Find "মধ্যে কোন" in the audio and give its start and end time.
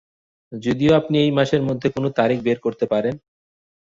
1.63-2.05